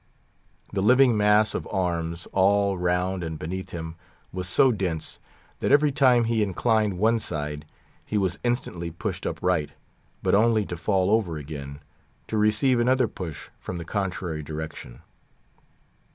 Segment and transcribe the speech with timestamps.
[0.73, 3.97] The living mass of arms all round and beneath him
[4.33, 5.19] was so dense,
[5.59, 7.65] that every time he inclined one side
[8.03, 9.73] he was instantly pushed upright,
[10.23, 11.81] but only to fall over again,
[12.25, 15.03] to receive another push from the contrary direction.